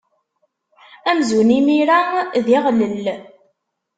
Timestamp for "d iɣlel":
2.45-3.05